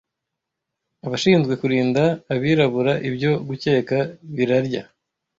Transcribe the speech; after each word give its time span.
abashinzwe 1.07 1.53
kurinda 1.61 2.03
abirabura 2.33 2.93
ibyo 3.09 3.31
gukeka 3.47 3.97
birarya 4.35 4.83